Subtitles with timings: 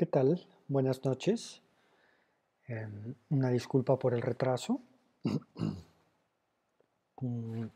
[0.00, 0.40] ¿Qué tal?
[0.66, 1.60] Buenas noches.
[2.66, 4.80] Em, una disculpa por el retraso.
[7.22, 7.66] Mm,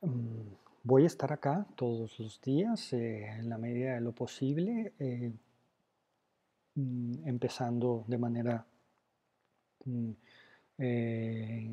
[0.00, 4.94] mm, voy a estar acá todos los días eh, en la medida de lo posible,
[4.98, 5.32] eh,
[6.76, 8.66] mm, empezando de manera
[10.78, 11.68] eh,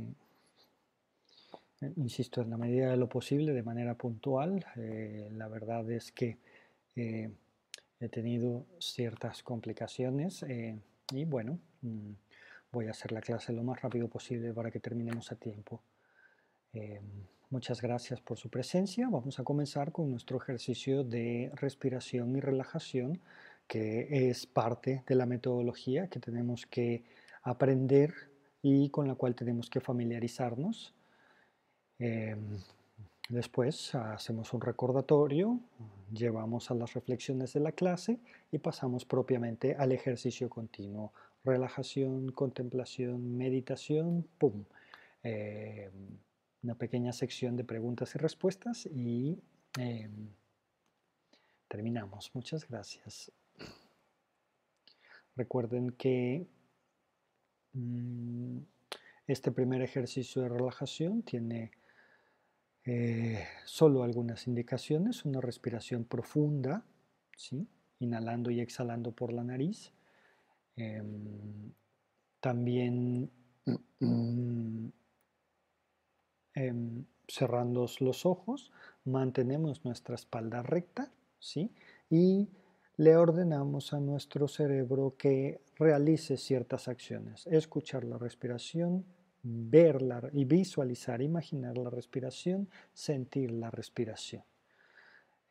[1.95, 4.66] insisto, en la medida de lo posible, de manera puntual.
[4.75, 6.38] la verdad es que
[8.03, 10.78] he tenido ciertas complicaciones eh,
[11.14, 12.12] y bueno, mm,
[12.72, 15.81] voy a hacer la clase lo más rápido posible para que terminemos a tiempo.
[16.74, 17.00] Eh,
[17.50, 19.08] muchas gracias por su presencia.
[19.09, 23.22] Vamos a comenzar con nuestro ejercicio de respiración y relajación,
[23.68, 27.06] que es parte de la metodología que tenemos que
[27.41, 28.14] aprender
[28.62, 30.94] y con la cual tenemos que familiarizarnos.
[32.00, 32.35] Eh,
[33.29, 35.59] Después hacemos un recordatorio,
[36.11, 38.19] llevamos a las reflexiones de la clase
[38.51, 41.13] y pasamos propiamente al ejercicio continuo.
[41.45, 44.66] Relajación, contemplación, meditación, ¡pum!
[45.23, 45.89] Eh,
[46.63, 49.40] una pequeña sección de preguntas y respuestas y
[49.79, 50.09] eh,
[51.69, 52.29] terminamos.
[52.34, 53.31] Muchas gracias.
[55.35, 56.45] Recuerden que
[57.73, 58.57] mm,
[59.28, 61.72] este primer ejercicio de relajación tiene
[62.85, 66.85] eh, solo algunas indicaciones, una respiración profunda,
[67.38, 67.67] ¿sí?
[67.99, 69.94] inhalando y exhalando por la nariz.
[70.75, 71.72] Em,
[72.39, 73.31] también
[76.55, 78.72] em, cerrando los ojos,
[79.05, 81.72] mantenemos nuestra espalda recta ¿sí?
[82.09, 82.49] y
[82.97, 89.05] le ordenamos a nuestro cerebro que realice ciertas acciones, escuchar la respiración,
[89.43, 94.43] verla y visualizar, imaginar la respiración, sentir la respiración.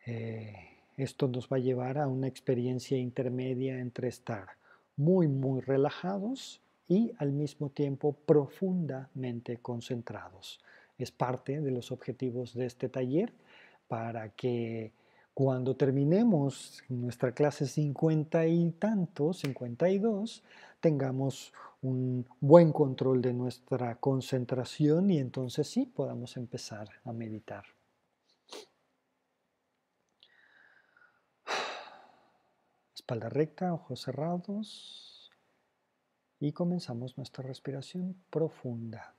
[0.07, 0.55] Eh,
[0.97, 4.49] esto nos va a llevar a una experiencia intermedia entre estar
[4.97, 10.61] muy, muy relajados y al mismo tiempo profundamente concentrados.
[10.99, 13.33] Es parte de los objetivos de este taller
[13.89, 14.93] para que
[15.35, 20.43] cuando terminemos nuestra clase 50 y tanto, 52,
[20.81, 27.65] tengamos un buen control de nuestra concentración y entonces sí podamos empezar a meditar.
[32.95, 35.31] Espalda recta, ojos cerrados
[36.39, 39.17] y comenzamos nuestra respiración profunda.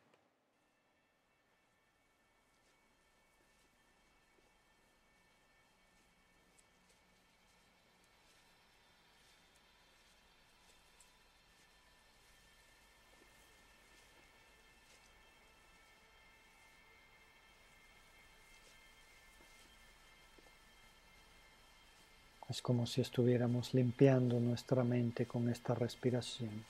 [22.53, 26.63] Es como si estuviéramos limpiando nuestra mente con esta respiración.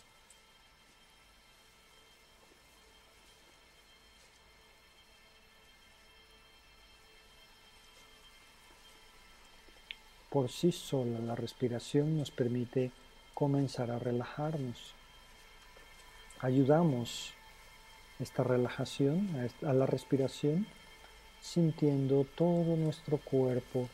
[10.29, 12.93] Por sí sola la respiración nos permite
[13.33, 14.93] comenzar a relajarnos.
[16.39, 17.33] Ayudamos
[18.19, 20.65] esta relajación, a la respiración,
[21.41, 23.89] sintiendo todo nuestro cuerpo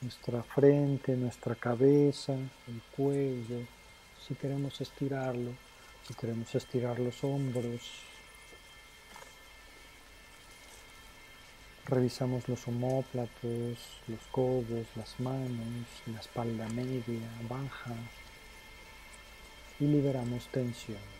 [0.00, 3.66] nuestra frente, nuestra cabeza, el cuello,
[4.26, 5.52] si queremos estirarlo,
[6.06, 7.80] si queremos estirar los hombros.
[11.86, 17.94] Revisamos los homóplatos, los codos, las manos, la espalda media, baja
[19.80, 21.17] y liberamos tensión.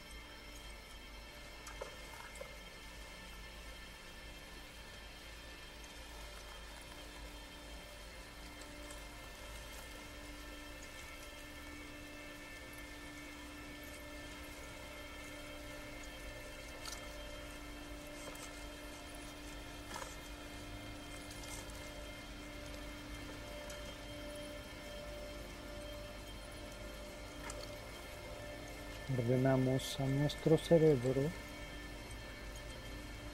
[29.28, 31.20] Ordenamos a nuestro cerebro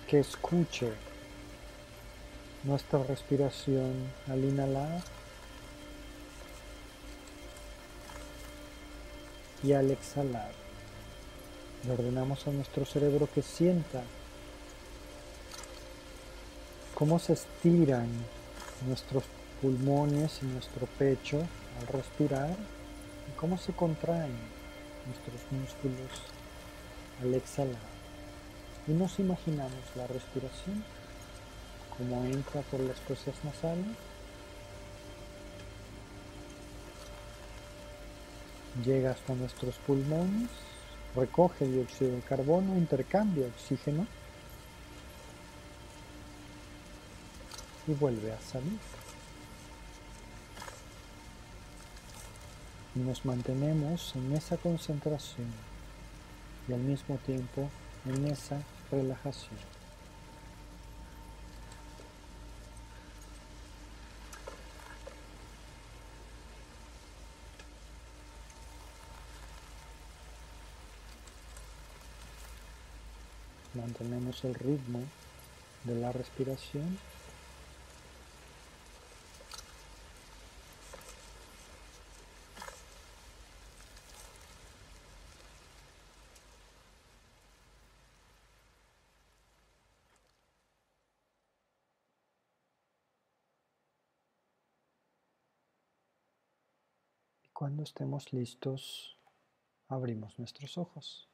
[0.08, 0.90] que escuche
[2.64, 3.92] nuestra respiración
[4.28, 5.00] al inhalar
[9.62, 10.50] y al exhalar.
[11.86, 14.02] Le ordenamos a nuestro cerebro que sienta
[16.96, 18.08] cómo se estiran
[18.88, 19.22] nuestros
[19.62, 21.38] pulmones y nuestro pecho
[21.80, 24.63] al respirar y cómo se contraen
[25.06, 26.10] nuestros músculos
[27.22, 27.94] al exhalar.
[28.86, 30.84] Y nos imaginamos la respiración
[31.96, 33.96] como entra por las fosas nasales
[38.82, 40.48] llega hasta nuestros pulmones,
[41.14, 44.06] recoge dióxido de carbono, intercambia oxígeno
[47.86, 48.78] y vuelve a salir.
[52.94, 55.48] Nos mantenemos en esa concentración
[56.68, 57.68] y al mismo tiempo
[58.06, 58.60] en esa
[58.90, 59.58] relajación.
[73.74, 75.00] Mantenemos el ritmo
[75.82, 76.96] de la respiración
[97.54, 99.16] Cuando estemos listos,
[99.86, 101.28] abrimos nuestros ojos.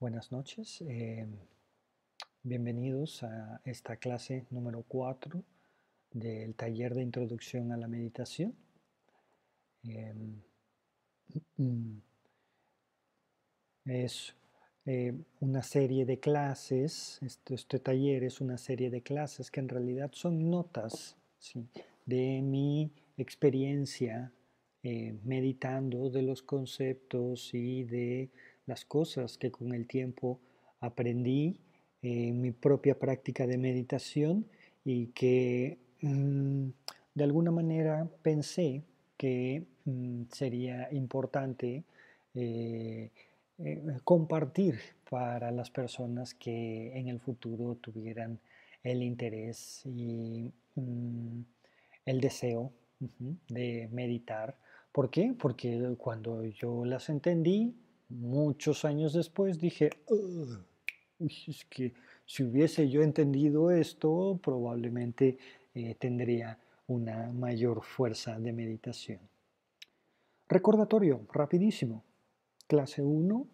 [0.00, 1.26] Buenas noches, eh,
[2.42, 5.44] bienvenidos a esta clase número 4
[6.12, 8.56] del taller de introducción a la meditación.
[9.82, 10.40] Em,
[13.86, 14.34] es
[14.84, 19.68] eh, una serie de clases, este, este, taller es una serie de clases que en
[19.68, 21.16] realidad son notas
[22.04, 24.32] de mi experiencia
[24.82, 28.30] eh, meditando, de los conceptos y de
[28.66, 30.40] las cosas que con el tiempo
[30.80, 31.58] aprendí
[32.02, 34.46] en mi propia práctica de meditación
[34.84, 36.68] y que mm,
[37.14, 38.84] de alguna manera pensé
[39.16, 41.84] que mm, sería importante
[42.34, 43.10] eh,
[43.58, 48.38] eh, compartir para las personas que en el futuro tuvieran
[48.82, 51.40] el interés y mm,
[52.04, 52.72] el deseo
[53.48, 54.56] de meditar.
[54.92, 55.34] ¿Por qué?
[55.38, 57.74] Porque cuando yo las entendí,
[58.08, 59.90] muchos años después, dije,
[61.18, 61.92] es que
[62.24, 65.38] si hubiese yo entendido esto, probablemente
[65.74, 69.20] eh, tendría una mayor fuerza de meditación.
[70.48, 72.04] Recordatorio, rapidísimo.
[72.66, 73.46] Clase 1,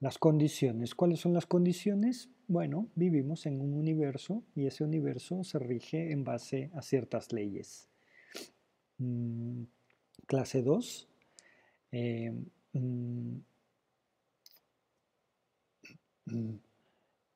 [0.00, 0.94] las condiciones.
[0.94, 2.30] ¿Cuáles son las condiciones?
[2.46, 7.88] Bueno, vivimos en un universo y ese universo se rige en base a ciertas leyes.
[8.98, 9.64] Mm,
[10.26, 11.08] clase 2.
[11.90, 12.32] Eh,
[12.72, 13.36] mm,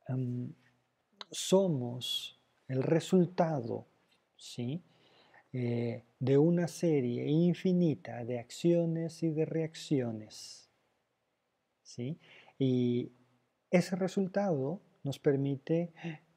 [0.08, 0.50] mm,
[1.30, 2.38] somos
[2.68, 3.86] el resultado
[4.42, 4.82] ¿sí?
[5.52, 10.70] Eh, de una serie infinita de acciones y de reacciones.
[11.82, 12.16] ¿sí?
[12.60, 13.10] Y
[13.68, 15.92] ese resultado nos permite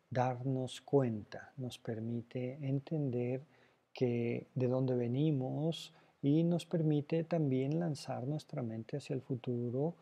[0.09, 3.45] darnos cuenta, nos permite entender
[3.93, 9.95] que de dónde venimos y nos permite también lanzar nuestra mente hacia el futuro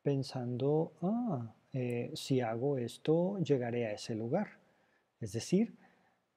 [0.00, 4.60] pensando, ah, eh, si hago esto, llegaré a ese lugar.
[5.20, 5.74] Es decir,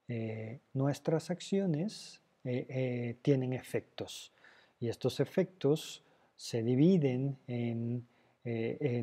[0.08, 4.32] eh, nuestras acciones eh, tienen efectos
[4.80, 6.04] y estos efectos
[6.36, 8.08] se dividen en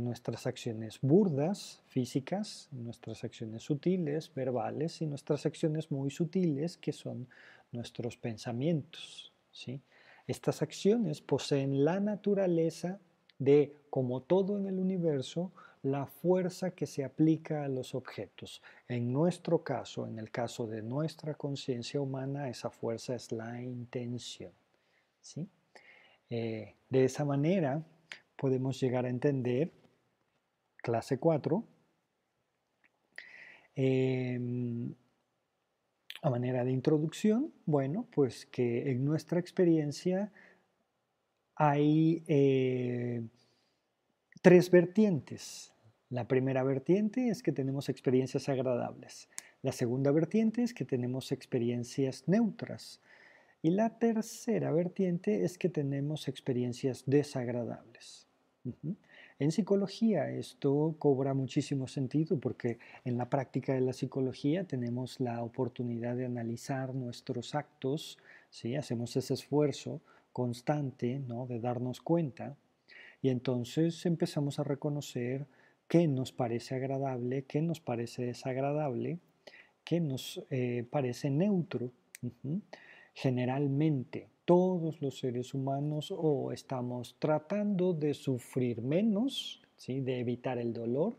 [0.02, 7.28] nuestras acciones burdas, físicas, nuestras acciones sutiles, verbales y nuestras acciones muy sutiles que son
[7.72, 9.32] nuestros pensamientos.
[9.50, 9.82] ¿sí?
[10.26, 12.98] Estas acciones poseen la naturaleza
[13.38, 15.52] de, como todo en el universo,
[15.84, 18.62] la fuerza que se aplica a los objetos.
[18.88, 24.52] En nuestro caso, en el caso de nuestra conciencia humana, esa fuerza es la intención.
[25.20, 25.46] ¿sí?
[26.30, 27.84] Eh, de esa manera
[28.34, 29.72] podemos llegar a entender,
[30.78, 31.62] clase 4,
[33.74, 34.94] em,
[36.22, 40.32] a manera de introducción, bueno, pues que en nuestra experiencia
[41.56, 43.22] hay eh,
[44.40, 45.73] tres vertientes.
[46.14, 49.28] La primera vertiente es que tenemos experiencias agradables.
[49.62, 53.00] La segunda vertiente es que tenemos experiencias neutras.
[53.62, 58.28] Y la tercera vertiente es que tenemos experiencias desagradables.
[59.40, 65.42] En psicología esto cobra muchísimo sentido porque en la práctica de la psicología tenemos la
[65.42, 68.76] oportunidad de analizar nuestros actos, ¿sí?
[68.76, 70.00] hacemos ese esfuerzo
[70.32, 71.48] constante ¿no?
[71.48, 72.56] de darnos cuenta
[73.20, 75.48] y entonces empezamos a reconocer
[75.94, 79.20] qué nos parece agradable, qué nos parece desagradable,
[79.84, 81.92] qué nos eh, parece neutro.
[83.12, 90.00] Generalmente todos los seres humanos o estamos tratando de sufrir menos ¿sí?
[90.00, 91.14] de evitar el dolor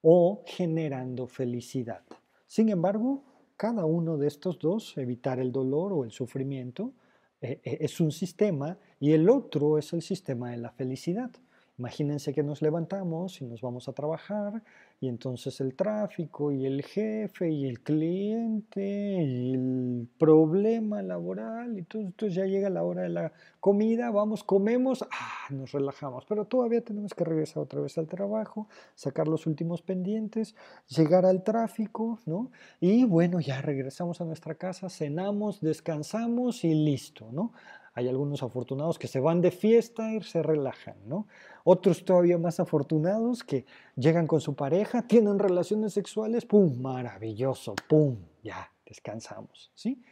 [0.00, 2.04] o generando felicidad.
[2.46, 3.24] Sin embargo,
[3.56, 6.92] cada uno de estos dos, evitar el dolor o el sufrimiento,
[7.40, 11.32] eh, eh, es un sistema y el otro es el sistema de la felicidad.
[11.78, 14.62] Imagínense que nos levantamos y nos vamos a trabajar
[14.98, 21.82] y entonces el tráfico y el jefe y el cliente y el problema laboral y
[21.82, 26.46] todo, entonces ya llega la hora de la comida, vamos, comemos, ah, nos relajamos, pero
[26.46, 30.54] todavía tenemos que regresar otra vez al trabajo, sacar los últimos pendientes,
[30.88, 32.50] llegar al tráfico, ¿no?
[32.80, 37.52] Y bueno, ya regresamos a nuestra casa, cenamos, descansamos y listo, ¿no?
[37.96, 41.26] Hay algunos afortunados que se van de fiesta y se relajan, ¿no?
[41.64, 43.64] Otros todavía más afortunados que
[43.96, 46.78] llegan con su pareja, tienen relaciones sexuales, ¡pum!
[46.78, 48.18] Maravilloso, ¡pum!
[48.42, 50.02] Ya, descansamos, ¿sí?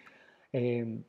[0.50, 1.04] Em,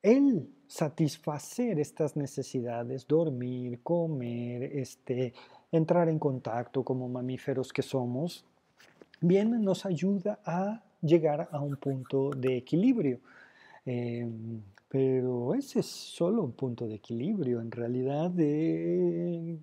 [0.00, 5.34] el satisfacer estas necesidades, dormir, comer, este,
[5.70, 8.46] entrar en contacto como mamíferos que somos,
[9.20, 13.20] bien nos ayuda a llegar a un punto de equilibrio.
[13.84, 17.62] Em, pero ese es solo un punto de equilibrio.
[17.62, 19.58] En realidad, eh,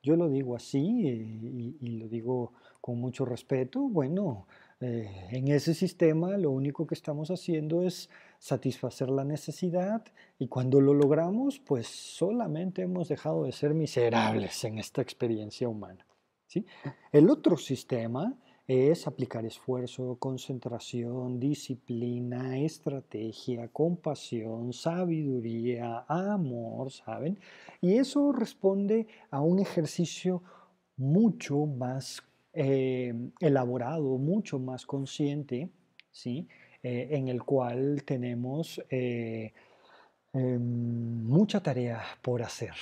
[0.00, 3.80] yo lo digo así eh, y, lo digo con mucho respeto.
[3.80, 4.46] Bueno,
[4.80, 8.08] eh, en ese sistema lo único que estamos haciendo es
[8.38, 10.04] satisfacer la necesidad
[10.38, 16.06] y cuando lo logramos, pues solamente hemos dejado de ser miserables en esta experiencia humana.
[16.46, 16.64] ¿sí?
[17.10, 27.38] El otro sistema es aplicar esfuerzo, concentración, disciplina, estrategia, compasión, sabiduría, amor, ¿saben?
[27.80, 30.42] Y eso responde a un ejercicio
[30.98, 32.22] mucho más
[32.52, 35.70] eh, elaborado, mucho más consciente,
[36.10, 36.46] ¿sí?
[36.82, 39.54] Eh, en el cual tenemos eh,
[40.34, 42.74] mucha tarea por hacer.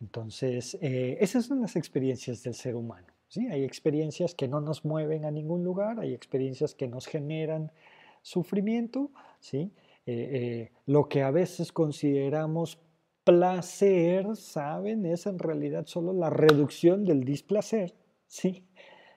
[0.00, 3.15] Entonces, esas son las experiencias del ser humano.
[3.34, 7.72] Hay experiencias que no nos mueven a ningún lugar, hay experiencias que nos generan
[8.22, 9.72] sufrimiento, ¿sí?
[10.06, 12.78] Eh, eh, lo que a veces consideramos
[13.24, 15.04] placer, ¿saben?
[15.04, 17.94] Es en realidad solo la reducción del displacer,
[18.26, 18.64] ¿sí?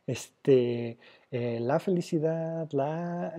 [0.08, 0.98] Este,
[1.30, 3.36] eh, la felicidad, la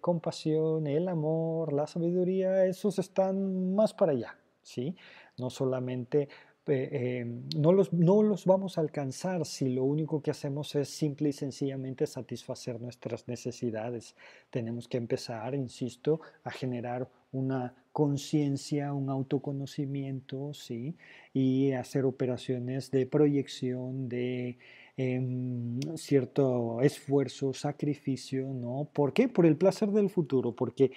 [0.00, 4.94] compasión, el amor, la sabiduría, esos están más para allá, ¿sí?
[5.36, 6.28] No solamente
[6.66, 11.30] Em, no, los, no los vamos a alcanzar si lo único que hacemos es simple
[11.30, 14.14] y sencillamente satisfacer nuestras necesidades.
[14.50, 20.94] Tenemos que empezar, insisto, a generar una conciencia, un autoconocimiento, ¿sí?
[21.32, 24.58] Y hacer operaciones de proyección, de
[24.96, 28.88] em, cierto esfuerzo, sacrificio, ¿no?
[28.92, 29.28] ¿Por qué?
[29.28, 30.92] Por el placer del futuro, porque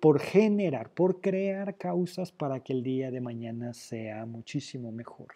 [0.00, 5.34] por generar, por crear causas para que el día de mañana sea muchísimo mejor.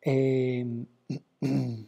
[0.00, 0.86] Em,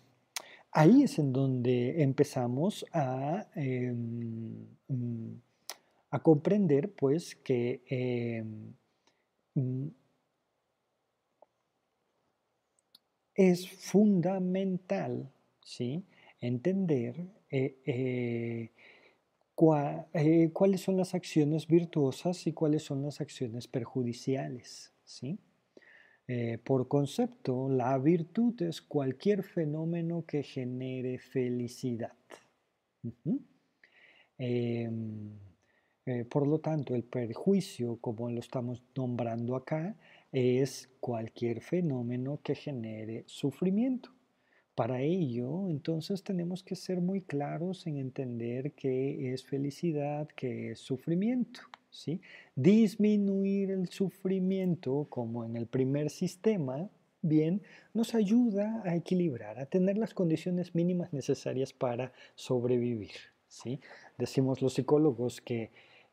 [0.72, 4.66] ahí es en donde empezamos a, em,
[6.10, 8.72] a comprender pues que em,
[13.34, 15.28] es fundamental
[15.60, 16.04] ¿sí?
[16.40, 17.26] entender
[20.12, 24.92] eh, cuáles son las acciones virtuosas y cuáles son las acciones perjudiciales.
[25.04, 25.38] ¿sí?
[26.26, 32.16] Eh, por concepto, la virtud es cualquier fenómeno que genere felicidad.
[34.38, 35.38] Em,
[36.06, 39.96] eh, por lo tanto, el perjuicio, como lo estamos nombrando acá,
[40.32, 44.10] es cualquier fenómeno que genere sufrimiento.
[44.74, 50.80] Para ello, entonces tenemos que ser muy claros en entender qué es felicidad, qué es
[50.80, 51.60] sufrimiento.
[51.90, 52.20] ¿sí?
[52.56, 56.90] Disminuir el sufrimiento, como en el primer sistema,
[57.22, 57.62] bien,
[57.92, 63.12] nos ayuda a equilibrar, a tener las condiciones mínimas necesarias para sobrevivir.
[63.46, 63.78] ¿sí?
[64.18, 65.70] Decimos los psicólogos que,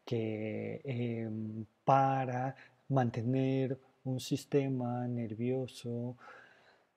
[0.08, 2.56] em, para
[2.90, 6.16] mantener un sistema nervioso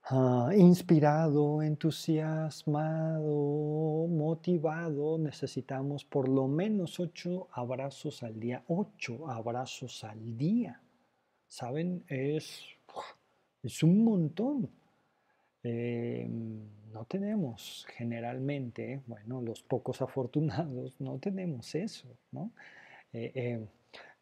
[0.07, 8.63] Ah, inspirado, entusiasmado, motivado, necesitamos por lo menos ocho abrazos al día.
[8.69, 10.79] Ocho abrazos al día.
[11.49, 12.05] ¿Saben?
[12.07, 12.61] Es,
[13.63, 14.71] es un montón.
[15.63, 16.61] Em,
[16.93, 22.53] no tenemos generalmente, bueno, los pocos afortunados, no tenemos eso, ¿no?
[23.13, 23.67] Eh, em,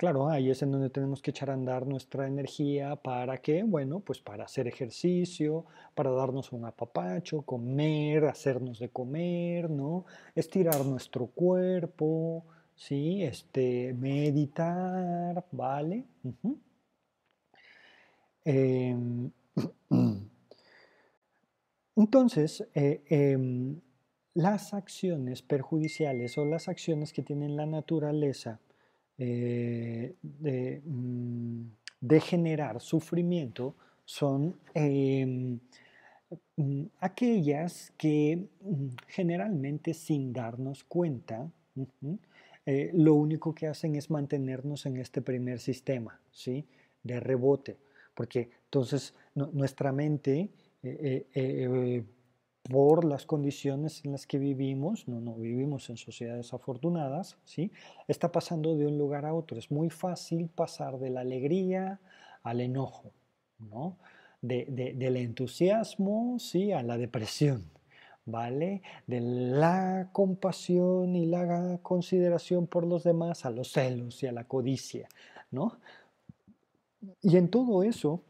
[0.02, 4.00] Claro, ahí es en donde tenemos que echar a andar nuestra energía para que, bueno,
[4.00, 10.04] pues para hacer ejercicio, para darnos un apapacho, comer, hacernos de comer, ¿no?
[10.34, 13.22] Estirar nuestro cuerpo, ¿sí?
[13.22, 16.04] Este, meditar, ¿vale?
[18.44, 19.30] Em,
[21.96, 23.80] entonces, eh, em,
[24.34, 28.58] las acciones perjudiciales o las acciones que tienen la naturaleza
[29.18, 30.14] eh,
[30.84, 31.62] mm,
[32.00, 35.58] de, generar sufrimiento son em,
[36.56, 41.50] mm, aquellas que mm, generalmente sin darnos cuenta,
[42.66, 46.64] eh, lo único que hacen es mantenernos en este primer sistema, ¿sí?
[47.02, 47.76] De rebote,
[48.14, 50.50] porque entonces nuestra mente
[50.82, 52.04] eh,
[52.62, 57.72] por las condiciones en las que vivimos, no, no vivimos en sociedades afortunadas, ¿sí?
[58.06, 59.58] está pasando de un lugar a otro.
[59.58, 62.00] Es muy fácil pasar de la alegría
[62.42, 63.10] al enojo,
[63.58, 63.96] ¿no?
[64.42, 66.72] de, del entusiasmo ¿sí?
[66.72, 67.64] a la depresión,
[68.26, 68.82] ¿vale?
[69.06, 74.44] De la compasión y la consideración por los demás a los celos y a la
[74.44, 75.08] codicia,
[75.50, 75.78] ¿no?
[77.22, 78.22] Y en todo eso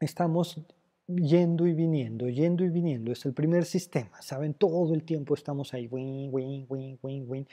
[0.00, 0.60] estamos
[1.16, 3.12] yendo y viniendo, yendo y viniendo.
[3.12, 4.54] Es el primer sistema, ¿saben?
[4.54, 7.46] Todo el tiempo estamos ahí, win, win, win, win, win.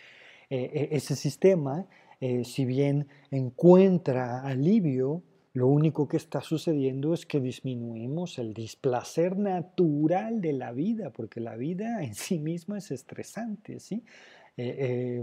[0.49, 1.85] Eh, eh, ese sistema,
[2.21, 9.37] eh, si bien encuentra alivio, lo único que está sucediendo es que disminuimos el displacer
[9.37, 14.03] natural de la vida, porque la vida en sí misma es estresante, ¿sí?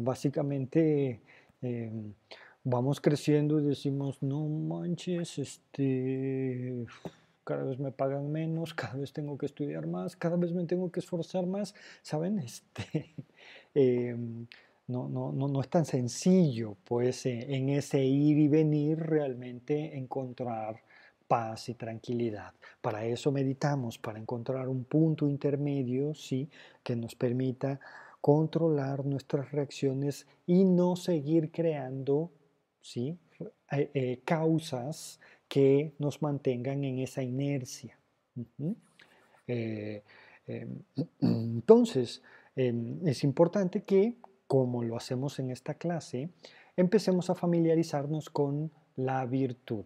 [0.00, 1.20] básicamente
[2.62, 6.84] vamos creciendo y decimos, no manches, este
[7.44, 10.90] cada vez me pagan menos, cada vez tengo que estudiar más, cada vez me tengo
[10.90, 12.38] que esforzar más, ¿saben?
[12.44, 13.14] Este,
[13.74, 14.46] em,
[14.86, 19.96] no, no, no, no, es tan sencillo, pues, eh, en ese ir y venir realmente
[19.96, 20.82] encontrar
[21.26, 22.52] paz y tranquilidad.
[22.80, 26.48] Para eso meditamos, para encontrar un punto intermedio, sí,
[26.82, 27.80] que nos permita
[28.20, 32.30] controlar nuestras reacciones y no seguir creando,
[32.80, 33.18] sí,
[33.70, 35.20] eh, causas
[35.54, 37.96] que nos mantengan en esa inercia.
[39.46, 40.02] Eh,
[40.48, 40.82] em,
[41.20, 42.22] entonces,
[42.56, 44.16] em, es importante que,
[44.48, 46.30] como lo hacemos en esta clase,
[46.76, 49.84] empecemos a familiarizarnos con la virtud.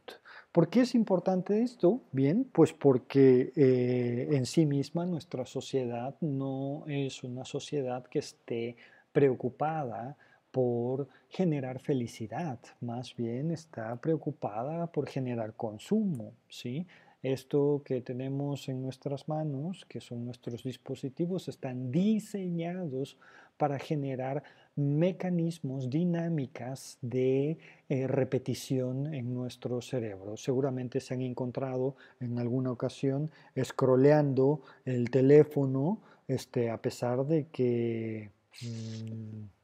[0.52, 2.00] ¿Por qué es importante esto?
[2.12, 8.76] Bien, pues porque eh, en sí misma nuestra sociedad no es una sociedad que esté
[9.12, 10.16] preocupada
[10.50, 16.86] por generar felicidad, más bien está preocupada por generar consumo, ¿sí?
[17.22, 23.18] Esto que tenemos en nuestras manos, que son nuestros dispositivos, están diseñados
[23.56, 24.44] para generar
[24.76, 27.58] mecanismos, dinámicas de
[27.88, 30.36] eh, repetición en nuestro cerebro.
[30.36, 38.30] Seguramente se han encontrado en alguna ocasión scrolleando el teléfono, este, a pesar de que...
[38.62, 39.57] Mm,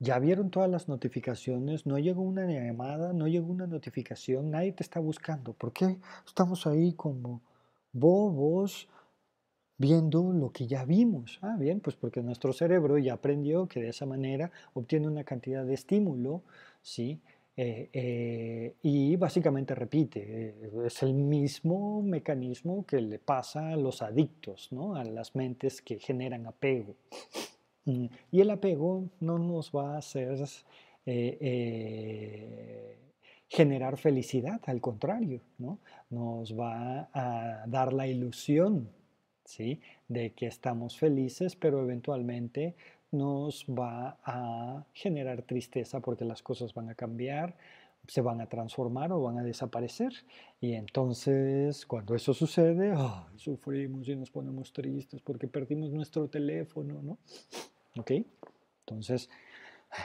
[0.00, 4.82] ya vieron todas las notificaciones, no llegó una llamada, no llegó una notificación, nadie te
[4.82, 5.52] está buscando.
[5.52, 7.42] ¿Por qué estamos ahí como
[7.92, 8.88] bobos
[9.76, 11.38] viendo lo que ya vimos?
[11.42, 15.66] Ah, bien, pues porque nuestro cerebro ya aprendió que de esa manera obtiene una cantidad
[15.66, 16.42] de estímulo,
[16.80, 17.20] ¿sí?
[17.56, 24.00] Eh, eh, y básicamente repite, eh, es el mismo mecanismo que le pasa a los
[24.00, 24.94] adictos, ¿no?
[24.94, 26.96] a las mentes que generan apego.
[28.30, 30.38] Y el apego no nos va a hacer
[31.06, 32.98] eh, eh,
[33.48, 35.78] generar felicidad, al contrario, ¿no?
[36.10, 38.88] nos va a dar la ilusión
[39.44, 39.80] ¿sí?
[40.08, 42.76] de que estamos felices, pero eventualmente
[43.10, 47.56] nos va a generar tristeza porque las cosas van a cambiar,
[48.06, 50.12] se van a transformar o van a desaparecer.
[50.60, 52.94] Y entonces, cuando eso sucede,
[53.36, 57.18] sufrimos y nos ponemos tristes porque perdimos nuestro teléfono, ¿no?
[57.96, 58.12] ¿Ok?
[58.86, 59.28] Entonces,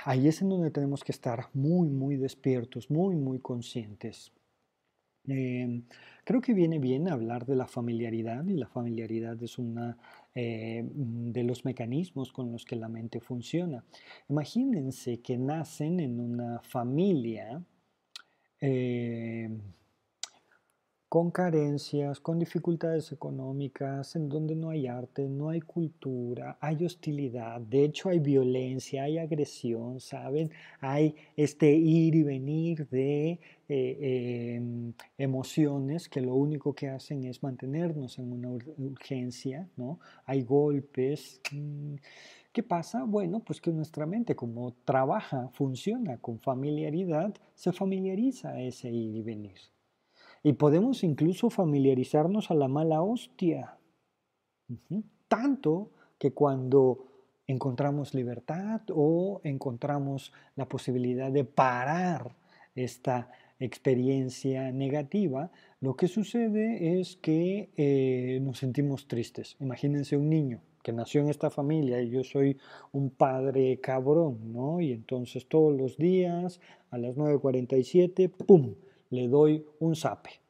[0.05, 4.31] ahí es en donde tenemos que estar muy, muy despiertos, muy, muy conscientes.
[5.27, 5.83] Em,
[6.23, 9.97] creo que viene bien hablar de la familiaridad y la familiaridad es una
[10.35, 13.83] eh, de los mecanismos con los que la mente funciona.
[14.29, 17.63] Imagínense que nacen en una familia
[18.59, 19.59] em,
[21.15, 27.61] con carencias, con dificultades económicas, en donde no hay arte, no hay cultura, hay hostilidad,
[27.61, 30.51] de hecho hay violencia, hay agresión, ¿saben?
[30.81, 37.41] Hay este ir y venir de eh, em, emociones que lo único que hacen es
[37.41, 39.99] mantenernos en una urgencia, ¿no?
[40.25, 41.39] Hay golpes.
[41.53, 41.95] Mm,
[42.51, 43.05] ¿Qué pasa?
[43.05, 49.15] Bueno, pues que nuestra mente como trabaja, funciona con familiaridad, se familiariza a ese ir
[49.15, 49.74] y venir.
[50.45, 53.79] Y podemos incluso familiarizarnos a la mala hostia.
[55.27, 57.07] Tanto que cuando
[57.47, 62.35] encontramos libertad o encontramos la posibilidad de parar
[62.75, 69.55] esta experiencia negativa, lo que sucede es que eh, nos sentimos tristes.
[69.59, 72.59] Imagínense un niño que nació en esta familia y yo soy
[72.91, 74.79] un padre cabrón, ¿no?
[74.79, 78.75] Y entonces todos los días a las 9.47, ¡pum!,
[79.09, 80.41] le doy un zape.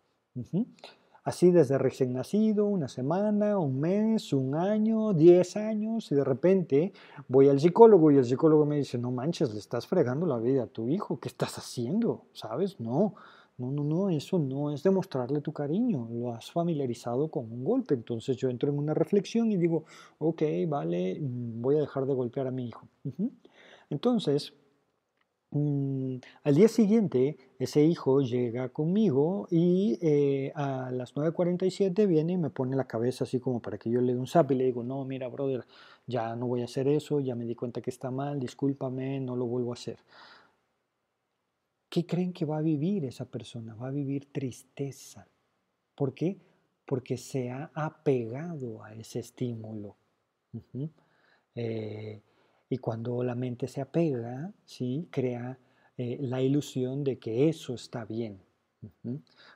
[1.23, 6.93] Así desde recién nacido, una semana, un mes, un año, diez años, y de repente
[7.27, 10.63] voy al psicólogo y el psicólogo me dice, no manches, le estás fregando la vida
[10.63, 12.25] a tu hijo, ¿qué estás haciendo?
[12.33, 12.79] ¿Sabes?
[12.79, 13.15] No,
[13.57, 17.93] no, no, no, eso no es demostrarle tu cariño, lo has familiarizado con un golpe.
[17.93, 19.85] Entonces yo entro en una reflexión y digo,
[20.19, 22.87] ok, vale, mm, voy a dejar de golpear a mi hijo.
[23.89, 24.53] Entonces,
[25.55, 32.49] Al día siguiente, ese hijo llega conmigo y eh, a las 9.47 viene y me
[32.49, 34.83] pone la cabeza así como para que yo le dé un zap y le digo,
[34.83, 35.65] no, mira, brother,
[36.07, 39.37] ya no voy a hacer eso, ya me di cuenta que está mal, discúlpame, no
[39.37, 39.97] lo vuelvo a hacer.
[41.87, 43.75] ¿Qué creen que va a vivir esa persona?
[43.75, 45.25] Va a vivir tristeza.
[45.95, 46.37] ¿Por qué?
[46.85, 49.95] Porque se ha apegado a ese estímulo.
[52.69, 55.07] Y cuando la mente se apega, ¿sí?
[55.11, 55.57] crea
[55.97, 58.39] eh, la ilusión de que eso está bien.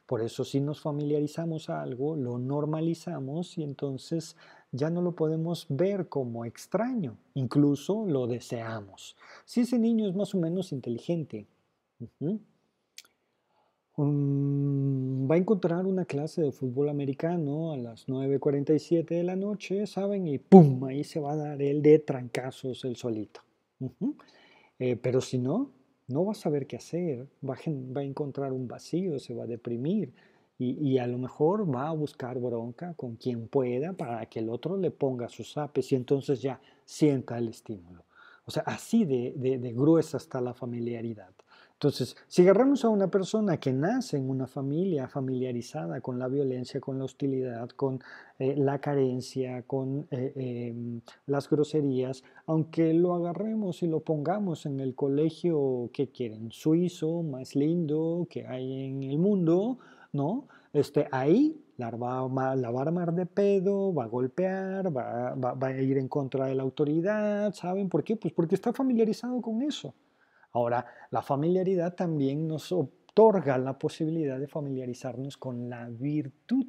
[0.05, 4.35] Por eso si nos familiarizamos a algo, lo normalizamos y entonces
[4.71, 9.15] ya no lo podemos ver como extraño, incluso lo deseamos.
[9.45, 11.47] Si ese niño es más o menos inteligente,
[14.01, 20.27] va a encontrar una clase de fútbol americano a las 9.47 de la noche, ¿saben?
[20.27, 20.83] Y ¡pum!
[20.85, 23.41] Ahí se va a dar el de trancazos el solito.
[24.79, 25.71] Eh, pero si no,
[26.07, 30.13] no va a saber qué hacer, va a, encontrar un vacío, se va a deprimir
[30.57, 34.75] y, a lo mejor va a buscar bronca con quien pueda para que el otro
[34.75, 38.03] le ponga sus apes y entonces ya sienta el estímulo.
[38.45, 41.31] O sea, así de gruesa está la familiaridad.
[41.79, 46.81] Entonces, si agarramos a una persona que nace en una familia familiarizada con la violencia,
[46.81, 48.01] con la hostilidad, con
[48.37, 54.81] eh, la carencia, con eh, em, las groserías, aunque lo agarremos y lo pongamos en
[54.81, 59.77] el colegio que quieren, suizo, más lindo que hay en el mundo,
[60.11, 60.49] ¿no?
[60.73, 65.97] Este, ahí la va, a armar de pedo, va a golpear, va, va a ir
[65.97, 68.17] en contra de la autoridad, ¿saben por qué?
[68.17, 69.93] Pues porque está familiarizado con eso.
[70.51, 76.67] Ahora, la familiaridad también nos otorga la posibilidad de familiarizarnos con la virtud.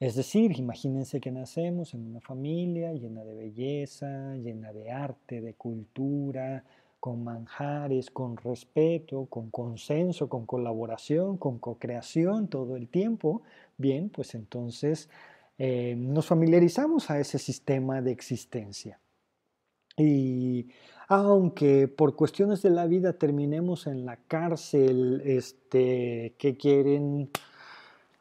[0.00, 5.54] Es decir, imagínense que nacemos en una familia llena de belleza, llena de arte, de
[5.54, 6.64] cultura,
[7.00, 13.42] con manjares, con respeto, con consenso, con colaboración, con co-creación todo el tiempo.
[13.76, 15.10] Bien, pues entonces
[15.58, 18.98] eh, nos familiarizamos a ese sistema de existencia.
[19.96, 20.68] Y
[21.08, 27.30] aunque por cuestiones de la vida terminemos en la cárcel, este, que quieren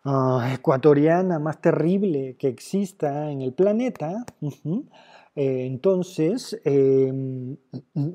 [0.04, 4.26] ah, ecuatoriana más terrible que exista en el planeta,
[5.36, 7.58] eh, entonces em,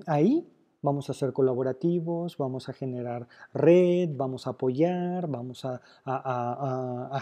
[0.07, 0.47] ahí
[0.83, 5.81] vamos a ser colaborativos, vamos a generar red, vamos a apoyar, vamos a,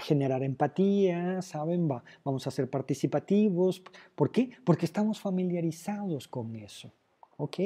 [0.03, 1.89] generar empatía, ¿saben?
[2.25, 3.83] vamos a ser participativos.
[4.15, 4.51] ¿Por qué?
[4.65, 6.93] Porque estamos familiarizados con eso.
[7.39, 7.59] ¿Ok?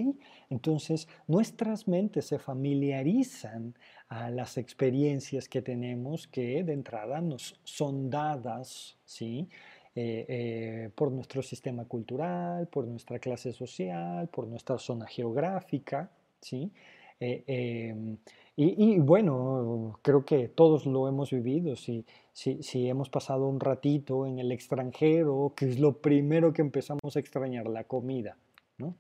[0.49, 3.77] Entonces, nuestras mentes se familiarizan
[4.09, 9.49] a las experiencias que tenemos que de entrada nos son dadas, ¿sí?
[9.97, 16.09] Eh, eh, por nuestro sistema cultural, por nuestra clase social, por nuestra zona geográfica,
[16.41, 16.71] ¿sí?
[17.19, 18.17] Eh, em,
[18.57, 21.75] y, bueno, creo que todos lo hemos vivido.
[21.77, 26.63] Si, si, si, hemos pasado un ratito en el extranjero, que es lo primero que
[26.63, 28.37] empezamos a extrañar, la comida.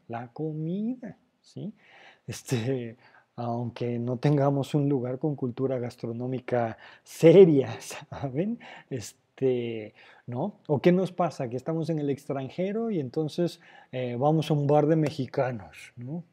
[0.09, 1.73] La comida, ¿sí?
[2.27, 2.97] Este,
[3.37, 8.59] aunque no tengamos un lugar con cultura gastronómica seria, ¿saben?
[10.27, 10.61] ¿No?
[10.67, 11.49] ¿O qué nos pasa?
[11.49, 13.61] Que estamos en el extranjero y entonces
[13.93, 16.25] eh, vamos a un bar de mexicanos, ¿no?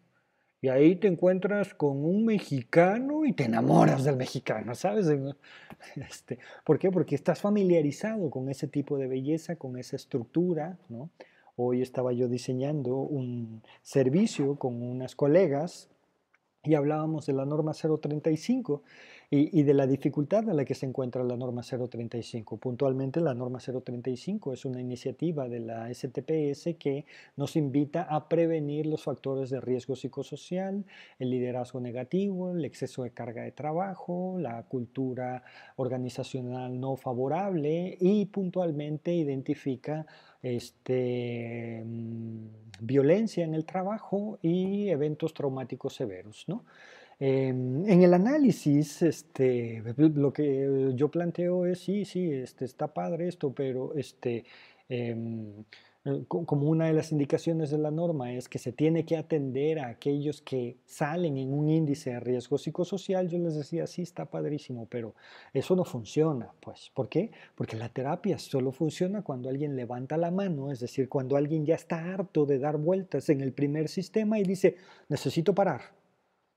[0.59, 5.07] Y ahí te encuentras con un mexicano y te enamoras del mexicano, ¿sabes?
[5.95, 6.89] Este, ¿Por qué?
[6.89, 11.11] Porque estás familiarizado con ese tipo de belleza, con esa estructura, ¿no?
[11.55, 15.89] Hoy estaba yo diseñando un servicio con unas colegas
[16.63, 18.83] y hablábamos de la norma 035
[19.29, 22.55] y, de la dificultad en la que se encuentra la norma 035.
[22.57, 28.85] Puntualmente, la norma 035 es una iniciativa de la STPS que nos invita a prevenir
[28.85, 30.85] los factores de riesgo psicosocial,
[31.19, 35.43] el liderazgo negativo, el exceso de carga de trabajo, la cultura
[35.75, 40.05] organizacional no favorable y puntualmente identifica
[40.41, 42.47] este, mm,
[42.79, 46.45] violencia en el trabajo y eventos traumáticos severos.
[46.47, 46.63] ¿no?
[47.19, 53.27] Em, en el análisis, este, lo que yo planteo es, sí, sí, este, está padre
[53.27, 54.45] esto, pero este,
[54.87, 55.63] em,
[56.05, 59.79] eh, como una de las indicaciones de la norma es que se tiene que atender
[59.79, 64.25] a aquellos que salen en un índice de riesgo psicosocial, yo les decía, sí, está
[64.25, 65.15] padrísimo, pero
[65.53, 66.91] eso no funciona, pues.
[66.93, 67.31] ¿Por qué?
[67.55, 71.75] Porque la terapia solo funciona cuando alguien levanta la mano, es decir, cuando alguien ya
[71.75, 74.77] está harto de dar vueltas en el primer sistema y dice,
[75.09, 75.96] necesito parar,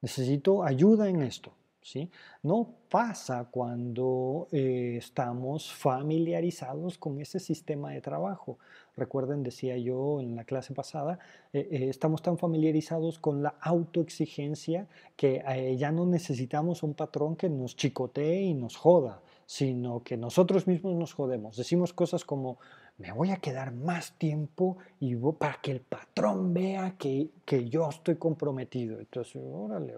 [0.01, 1.53] necesito ayuda en esto.
[1.83, 2.11] ¿Sí?
[2.43, 8.59] No pasa cuando eh, estamos familiarizados con ese sistema de trabajo.
[8.99, 11.19] Recuerden, decía yo en la clase pasada,
[11.55, 15.43] eh, eh, estamos tan familiarizados con la autoexigencia que
[15.79, 20.97] ya no necesitamos un patrón que nos chicotee y nos joda, sino que nosotros mismos
[20.97, 21.57] nos jodemos.
[21.57, 22.59] Decimos cosas como,
[23.01, 27.31] me voy a quedar más tiempo y para que el patrón vea que,
[27.69, 29.01] yo estoy comprometido.
[29.01, 29.95] Entonces, órale,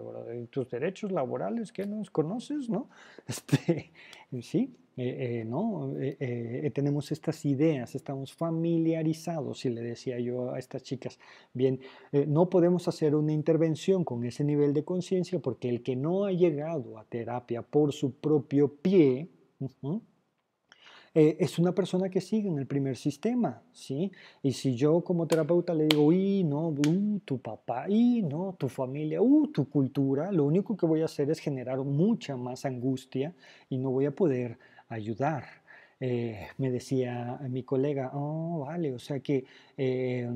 [0.49, 2.69] tus derechos laborales, ¿qué nos conoces?
[2.69, 2.89] ¿No?
[3.27, 3.91] Este,
[4.41, 5.93] sí, eh, eh, ¿no?
[5.99, 11.19] Eh, tenemos estas ideas, estamos familiarizados, y le decía yo a estas chicas,
[11.53, 11.79] bien,
[12.27, 16.31] no podemos hacer una intervención con ese nivel de conciencia porque el que no ha
[16.31, 19.29] llegado a terapia por su propio pie,
[21.15, 24.11] eh, es una persona que sigue en el primer sistema, ¿sí?
[24.41, 28.67] Y si yo como terapeuta le digo, y no, uh, tu papá, y no, tu
[28.67, 33.35] familia, uh, tu cultura, lo único que voy a hacer es generar mucha más angustia
[33.69, 34.57] y no voy a poder
[34.89, 35.43] ayudar.
[35.99, 39.45] Eh, me decía mi colega, oh, vale, o sea que
[39.77, 40.27] eh,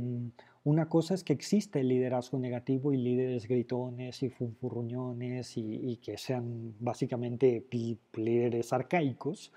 [0.64, 5.98] una cosa es que existe el liderazgo negativo y líderes gritones y funfurruñones y, y
[5.98, 7.66] que sean básicamente
[8.14, 9.52] líderes arcaicos.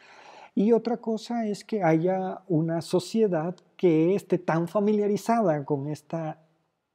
[0.55, 6.39] Y otra cosa es que haya una sociedad que esté tan familiarizada con esta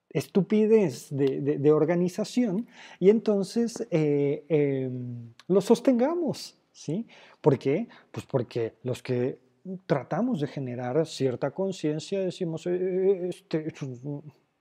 [0.09, 2.67] estupidez de, organización
[2.99, 6.57] y entonces eh, em, lo sostengamos.
[6.71, 7.05] ¿sí?
[7.41, 7.87] ¿Por qué?
[8.11, 9.39] Pues porque los que
[9.85, 13.73] tratamos de generar cierta conciencia decimos, eh, eh, este,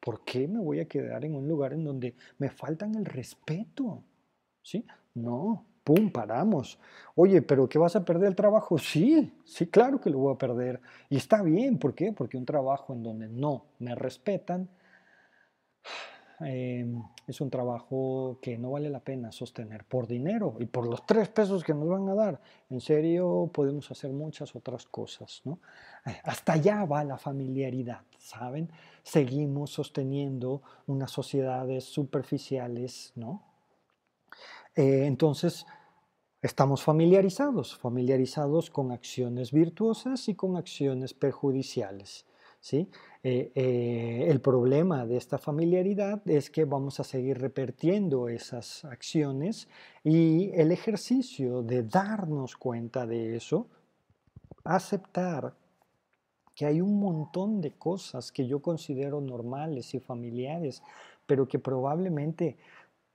[0.01, 4.03] ¿por qué me voy a quedar en un lugar en donde me faltan el respeto?
[4.63, 4.85] ¿Sí?
[5.15, 6.79] No, ¡pum!, paramos.
[7.15, 8.79] Oye, pero ¿qué vas a perder el trabajo?
[8.79, 10.81] Sí, sí, claro que lo voy a perder.
[11.11, 12.13] Y está bien, ¿por qué?
[12.13, 14.69] Porque un trabajo en donde no me respetan
[16.41, 21.07] em, es un trabajo que no vale la pena sostener por dinero y por los
[21.07, 22.41] tres pesos que nos van a dar.
[22.71, 25.61] En serio, podemos hacer muchas otras cosas, ¿no?
[26.07, 28.71] Eh, hasta allá va la familiaridad, ¿saben?
[29.03, 33.54] Seguimos sosteniendo unas sociedades superficiales, ¿no?
[34.77, 35.67] Eh, entonces,
[36.43, 42.27] estamos familiarizados, familiarizados con acciones virtuosas y con acciones perjudiciales.
[42.61, 42.89] ¿sí?
[43.23, 49.69] Eh, eh, el problema de esta familiaridad es que vamos a seguir repitiendo esas acciones
[50.03, 53.69] y el ejercicio de darnos cuenta de eso,
[54.65, 55.55] aceptar
[56.55, 60.83] que hay un montón de cosas que yo considero normales y familiares,
[61.27, 62.57] pero que probablemente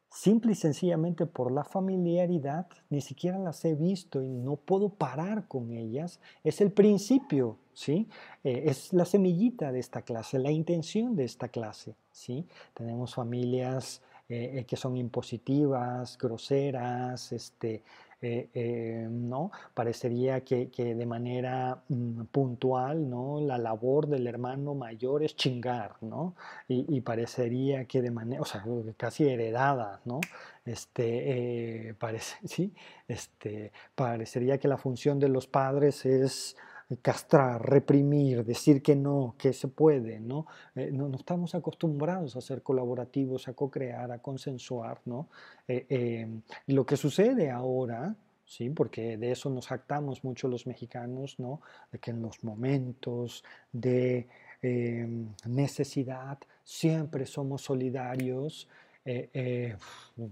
[0.10, 5.48] simple y sencillamente por la familiaridad, ni siquiera las he visto y no puedo parar
[5.48, 8.08] con ellas, es el principio, ¿sí?
[8.44, 12.46] Eh, es la semillita de esta clase, la intención de esta clase, ¿sí?
[12.74, 17.84] Tenemos familias eh, eh, que son impositivas, groseras, este,
[18.22, 19.50] eh, eh, ¿no?
[19.74, 23.40] Parecería que, de manera mm, puntual, ¿no?
[23.40, 26.36] La labor del hermano mayor es chingar, ¿no?
[26.68, 28.64] Y, parecería que de manera, o sea,
[28.98, 30.20] casi heredada, ¿no?
[30.66, 32.74] Este, eh, parece, ¿sí?
[33.08, 36.58] Este, parecería que la función de los padres es
[37.02, 40.48] castrar, reprimir, decir que no, que se puede, ¿no?
[40.76, 45.28] no, estamos acostumbrados a ser colaborativos, a co-crear, a consensuar, ¿no?
[45.68, 46.28] Eh,
[46.68, 48.16] lo que sucede ahora,
[48.50, 48.72] ¿sí?
[48.72, 51.62] Porque de eso nos jactamos mucho los mexicanos, ¿no?
[51.92, 54.28] De que en los momentos de
[54.62, 58.68] em, necesidad siempre somos solidarios,
[59.06, 59.78] eh, eh,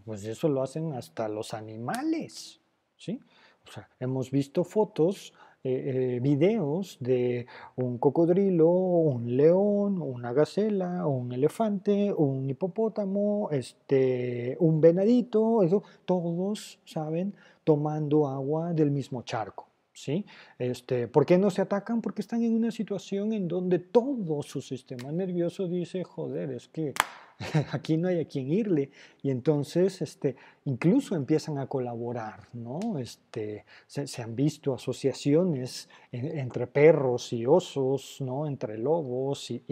[0.03, 2.59] pues eso lo hacen hasta los animales,
[2.97, 3.19] ¿sí?
[3.67, 11.05] O sea, hemos visto fotos eh, eh, videos de un cocodrilo, un león, una gacela,
[11.07, 17.33] un elefante, un hipopótamo, este, un venadito, eso, todos, ¿saben?
[17.63, 19.66] Tomando agua del mismo charco.
[19.97, 20.25] ¿Sí?
[20.59, 22.01] Este, ¿Por qué no se atacan?
[22.01, 26.93] Porque están en una situación en donde todo su sistema nervioso dice, joder, es que
[27.71, 28.91] aquí no hay a quien irle.
[29.23, 32.99] Y entonces este, incluso empiezan a colaborar, ¿no?
[32.99, 38.45] Este, se, han visto asociaciones entre perros y osos, ¿no?
[38.45, 39.63] Entre lobos y...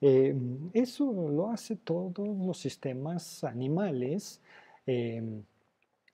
[0.00, 0.34] Eh,
[0.72, 4.40] eso lo hace todos los sistemas animales.
[4.86, 5.42] Em,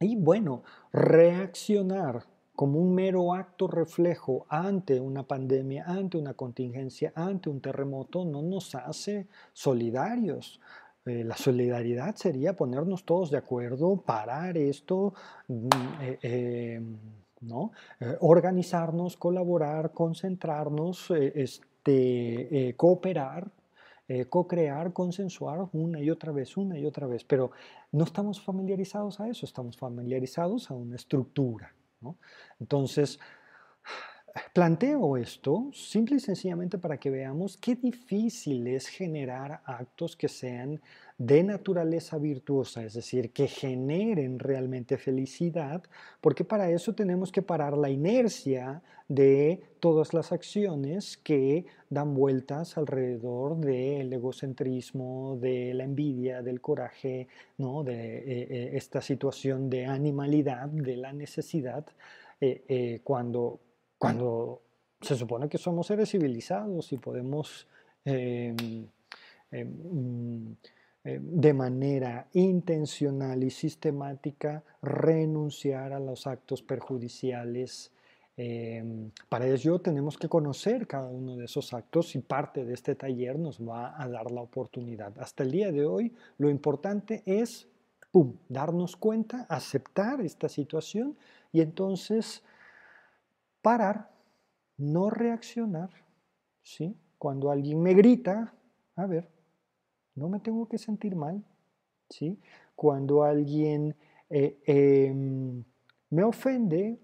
[0.04, 0.62] y bueno,
[0.92, 8.24] reaccionar como un mero acto reflejo ante una pandemia, ante una contingencia, ante un terremoto,
[8.24, 10.60] no nos hace solidarios.
[11.06, 15.14] Eh, la solidaridad sería ponernos todos de acuerdo, parar esto,
[15.48, 15.68] mm,
[16.00, 16.18] eh,
[16.76, 16.96] em,
[17.40, 17.72] ¿no?
[18.00, 23.50] Eh, organizarnos, colaborar, concentrarnos, este, cooperar,
[24.28, 27.24] co-crear, consensuar una y otra vez, una y otra vez.
[27.24, 27.50] Pero
[27.92, 31.74] no estamos familiarizados a eso, estamos familiarizados a una estructura.
[32.60, 33.18] Entonces,
[34.52, 40.80] planteo esto simple y sencillamente para que veamos qué difícil es generar actos que sean
[41.16, 45.82] de naturaleza virtuosa, es decir, que generen realmente felicidad,
[46.20, 52.76] porque para eso tenemos que parar la inercia de todas las acciones que dan vueltas
[52.78, 57.84] alrededor del egocentrismo, de la envidia, del coraje, ¿no?
[57.84, 61.86] de eh, eh, esta situación de animalidad, de la necesidad,
[62.40, 63.60] eh, cuando,
[63.98, 64.62] cuando
[65.00, 67.66] se supone que somos seres civilizados y podemos
[68.04, 68.86] em,
[69.50, 70.56] em,
[71.06, 77.92] eh, de manera intencional y sistemática renunciar a los actos perjudiciales.
[78.38, 82.94] Em, para ello tenemos que conocer cada uno de esos actos y parte de este
[82.94, 85.12] taller nos va a dar la oportunidad.
[85.18, 87.68] Hasta el día de hoy lo importante es,
[88.10, 91.18] ¡pum!, darnos cuenta, aceptar esta situación
[91.52, 92.42] y entonces
[93.60, 94.10] parar,
[94.78, 95.90] no reaccionar.
[96.62, 96.96] ¿sí?
[97.18, 98.54] Cuando alguien me grita,
[98.96, 99.33] a ver,
[100.14, 101.44] no me tengo que sentir mal,
[102.08, 102.38] ¿sí?
[102.76, 103.94] Cuando alguien
[104.30, 105.64] eh, em,
[106.10, 106.98] me ofende,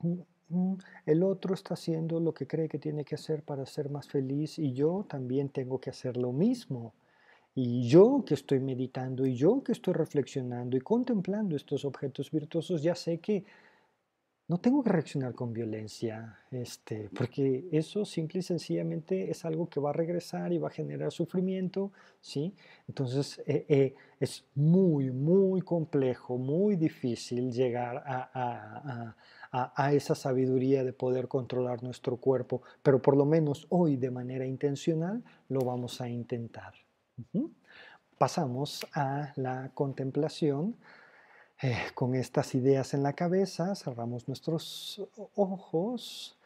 [0.00, 0.14] mm,
[0.48, 4.08] mm, el otro está haciendo lo que cree que tiene que hacer para ser más
[4.08, 6.94] feliz y yo también tengo que hacer lo mismo.
[7.54, 12.82] Y yo que estoy meditando y yo que estoy reflexionando y contemplando estos objetos virtuosos,
[12.82, 13.44] ya sé que
[14.48, 19.80] no tengo que reaccionar con violencia, este, porque eso simple y sencillamente es algo que
[19.80, 21.90] va a regresar y va a generar sufrimiento,
[22.20, 22.54] ¿sí?
[22.86, 29.14] Entonces eh, eh, es muy, muy complejo, muy difícil llegar a,
[29.92, 35.24] esa sabiduría de poder controlar nuestro cuerpo, pero por lo menos hoy de manera intencional
[35.48, 36.74] lo vamos a intentar.
[38.18, 40.76] Pasamos a la contemplación
[41.62, 45.02] eh, con estas ideas en la cabeza, cerramos nuestros
[45.34, 46.36] ojos,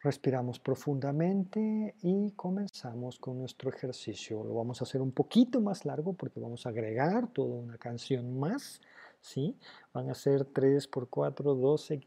[0.00, 4.42] respiramos profundamente y comenzamos con nuestro ejercicio.
[4.42, 8.38] Lo vamos a hacer un poquito más largo porque vamos a agregar toda una canción
[8.38, 8.80] más.
[9.20, 9.56] ¿sí?
[9.92, 12.00] Van a ser 3 por 4, 12,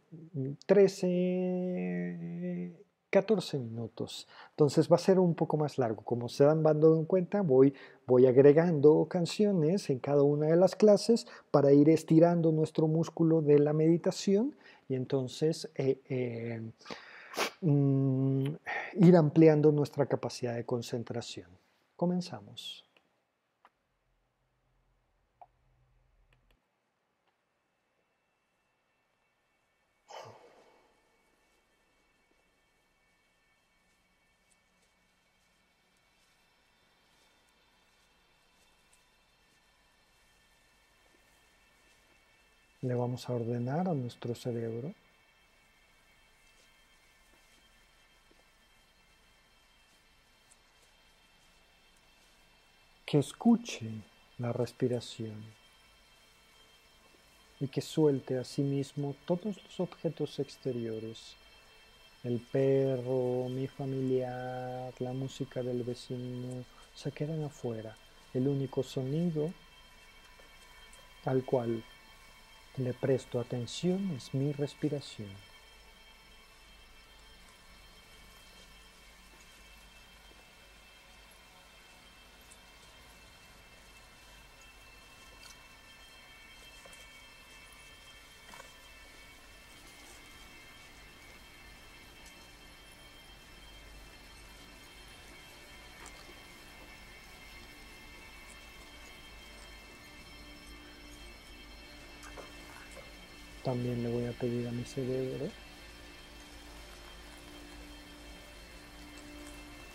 [0.66, 4.28] 13 14 minutos.
[4.52, 6.04] Entonces va a ser un poco más largo.
[6.04, 7.74] Como se dan dando en cuenta, voy,
[8.06, 13.60] voy agregando canciones en cada una de las clases para ir estirando nuestro músculo de
[13.60, 14.56] la meditación
[14.88, 16.62] y entonces eh, eh,
[17.62, 18.46] mm,
[18.96, 21.50] ir ampliando nuestra capacidad de concentración.
[21.96, 22.89] Comenzamos.
[42.82, 44.94] Le vamos a ordenar a nuestro cerebro
[53.06, 53.90] que escuche
[54.38, 55.44] la respiración
[57.60, 61.36] y que suelte a sí mismo todos los objetos exteriores,
[62.24, 66.64] el perro, mi familiar, la música del vecino,
[66.94, 67.98] se quedan afuera.
[68.34, 69.52] El único sonido
[71.26, 71.84] al cual
[72.78, 75.49] le presto atención es mi respiración.
[103.70, 105.48] También le voy a pedir a mi cerebro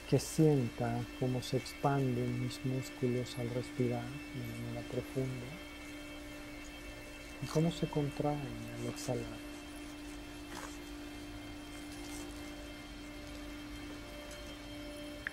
[0.09, 5.47] que sienta cómo se expanden mis músculos al respirar de manera profunda
[7.43, 8.39] y cómo se contraen
[8.79, 9.39] al exhalar.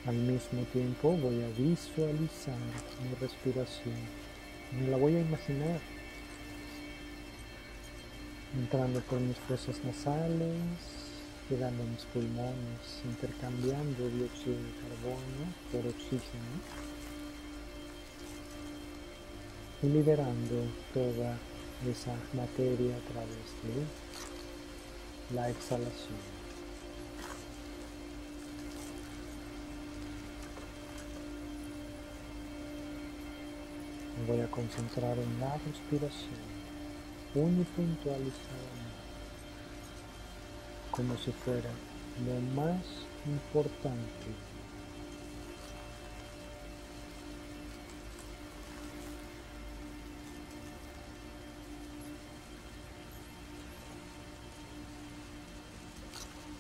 [0.08, 2.58] Al mismo tiempo voy a visualizar
[3.04, 4.00] mi respiración.
[4.72, 5.80] Me la voy a imaginar
[8.58, 10.58] entrando por mis fosas nasales,
[11.50, 16.60] llegando a mis pulmones, intercambiando dióxido de carbono por oxígeno
[19.84, 21.38] y liberando toda
[21.90, 26.42] esa materia a través de la exhalación.
[34.28, 36.61] Voy a concentrar en la respiración
[37.36, 39.02] unipuntualizadamente,
[40.92, 41.70] como si fuera
[42.26, 42.82] lo más
[43.26, 44.52] importante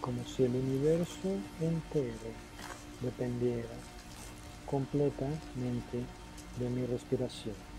[0.01, 2.33] como si el universo entero
[3.01, 3.69] dependiera
[4.65, 6.05] completamente
[6.59, 7.70] de mi respiración.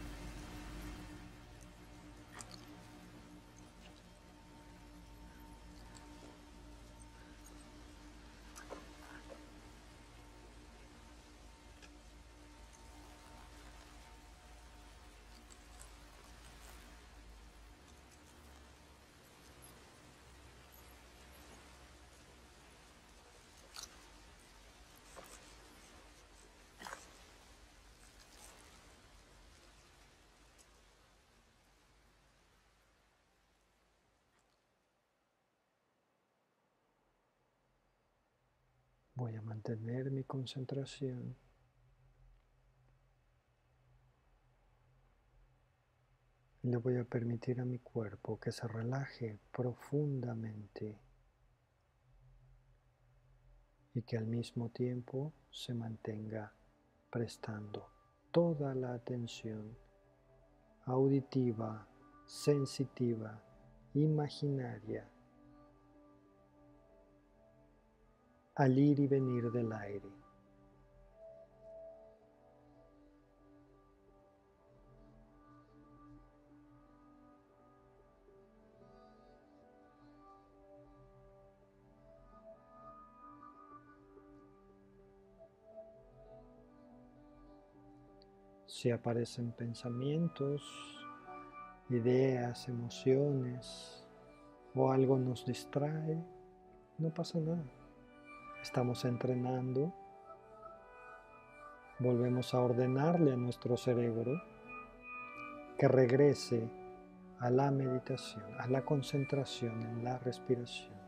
[39.22, 41.36] Voy a mantener mi concentración.
[46.62, 50.98] Le voy a permitir a mi cuerpo que se relaje profundamente
[53.94, 56.52] y que al mismo tiempo se mantenga
[57.08, 57.92] prestando
[58.32, 59.78] toda la atención
[60.86, 61.86] auditiva,
[62.26, 63.40] sensitiva,
[63.94, 65.11] imaginaria
[68.54, 70.08] al ir y venir del aire.
[88.66, 90.60] Si aparecen pensamientos,
[91.88, 94.04] ideas, emociones
[94.74, 96.20] o algo nos distrae,
[96.98, 97.81] no pasa nada.
[98.62, 99.92] Estamos entrenando.
[101.98, 104.40] Volvemos a ordenarle a nuestro cerebro
[105.76, 106.70] que regrese
[107.40, 111.01] a la meditación, a la concentración en la respiración.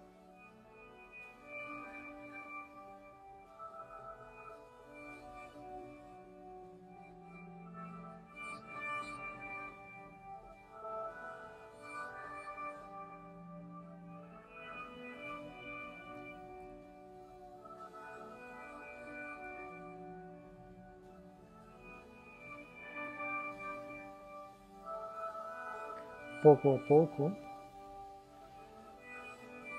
[26.56, 27.32] Poco a poco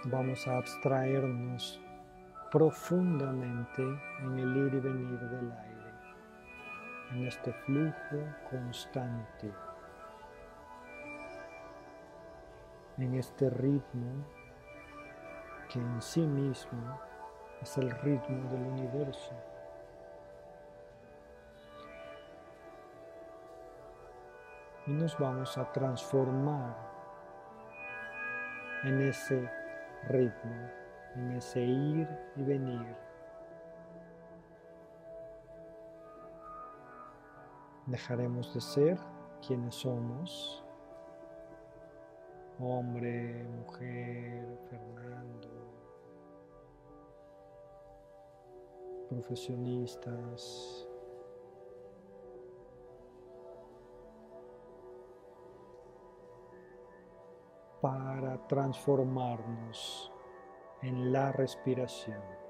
[0.06, 1.80] vamos a abstraernos
[2.52, 3.82] profundamente
[4.22, 5.92] en el ir y venir del aire,
[7.12, 8.18] en este flujo
[8.50, 9.52] constante,
[12.98, 14.26] en este ritmo
[15.72, 17.00] que en sí mismo
[17.62, 19.34] es el ritmo del universo.
[24.88, 26.76] Y nos vamos a transformar
[28.84, 29.50] en ese
[30.08, 30.70] ritmo,
[31.16, 32.96] en ese ir y venir.
[37.88, 38.98] Dejaremos de ser
[39.46, 40.64] quienes somos,
[42.60, 45.50] hombre, mujer, Fernando,
[49.10, 50.85] profesionistas,
[57.86, 60.12] para transformarnos
[60.82, 62.45] en la respiración.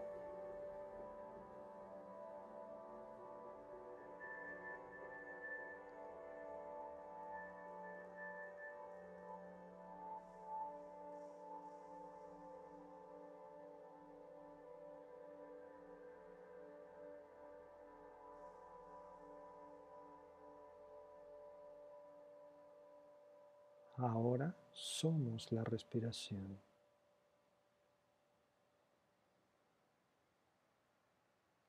[25.05, 26.59] Somos la respiración.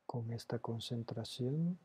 [0.06, 1.78] Con esta concentración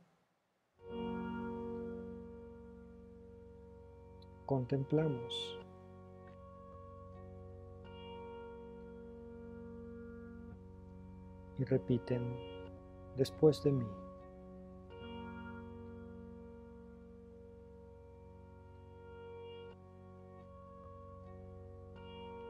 [4.45, 5.59] contemplamos
[11.59, 12.23] y repiten
[13.17, 14.00] después de mí.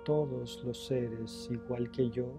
[0.04, 2.34] Todos los seres igual que yo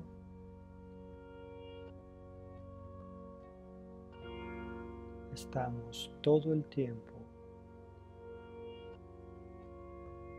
[5.33, 7.13] estamos todo el tiempo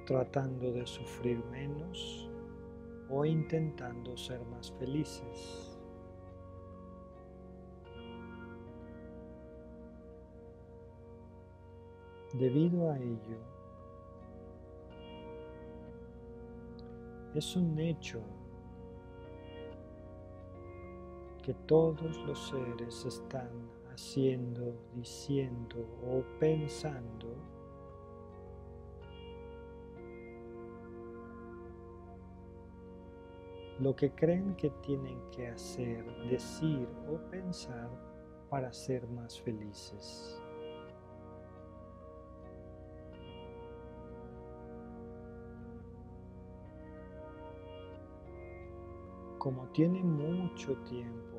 [0.06, 2.30] tratando de sufrir menos
[3.10, 5.78] o intentando ser más felices.
[12.34, 13.53] Debido a ello,
[17.36, 18.22] es un hecho
[21.42, 23.50] que todos los seres están
[23.92, 27.36] haciendo, diciendo o pensando
[33.80, 37.90] lo que creen que tienen que hacer, decir o pensar
[38.50, 40.43] para ser más felices.
[49.44, 51.38] Como tiene mucho tiempo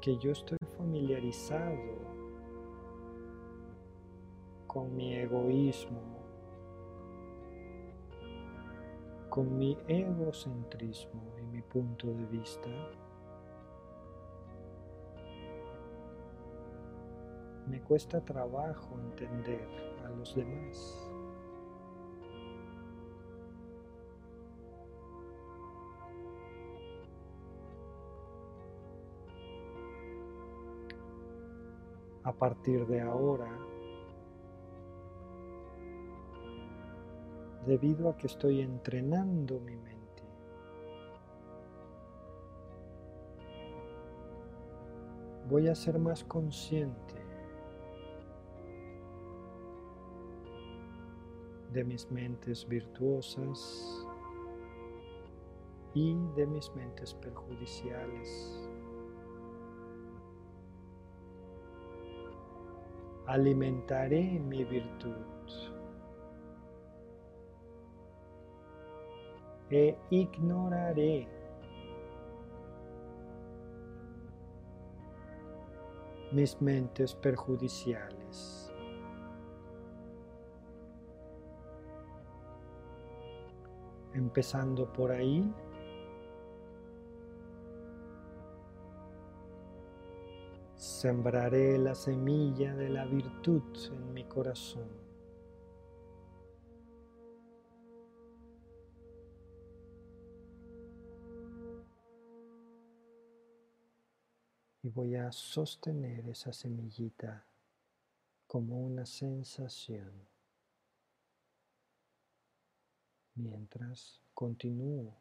[0.00, 1.98] que yo estoy familiarizado
[4.66, 6.00] con mi egoísmo,
[9.28, 12.70] con mi egocentrismo y mi punto de vista,
[17.68, 19.68] me cuesta trabajo entender
[20.06, 21.09] a los demás.
[32.22, 33.50] A partir de ahora,
[37.66, 40.22] debido a que estoy entrenando mi mente,
[45.48, 47.20] voy a ser más consciente
[51.72, 54.06] de mis mentes virtuosas
[55.94, 58.69] y de mis mentes perjudiciales.
[63.30, 65.14] Alimentaré mi virtud.
[69.70, 71.28] E ignoraré.
[76.32, 78.72] Mis mentes perjudiciales.
[84.12, 85.54] Empezando por ahí,
[91.00, 94.86] Sembraré la semilla de la virtud en mi corazón.
[104.82, 107.46] Y voy a sostener esa semillita
[108.46, 110.12] como una sensación
[113.36, 115.16] mientras continúo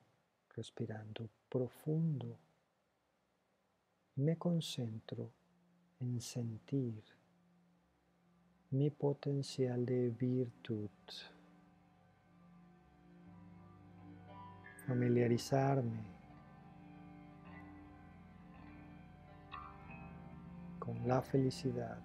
[0.49, 2.38] respirando profundo
[4.17, 5.38] me concentro
[6.02, 7.04] en sentir
[8.72, 10.89] mi potencial de virtud,
[14.88, 16.04] familiarizarme
[20.80, 22.00] con la felicidad,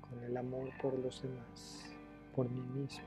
[0.00, 1.94] con el amor por los demás,
[2.34, 3.04] por mí mismo,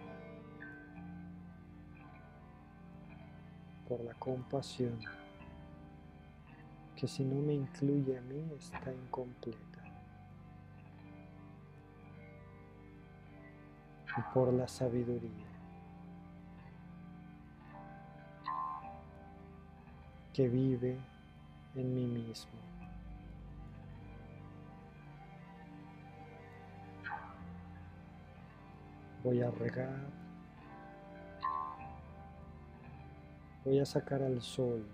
[3.88, 5.00] por la compasión
[6.96, 9.60] que si no me incluye a mí está incompleta.
[14.18, 15.56] Y por la sabiduría
[20.32, 20.98] que vive
[21.76, 22.60] en mí mismo.
[29.24, 30.08] Voy a regar,
[33.64, 34.86] voy a sacar al sol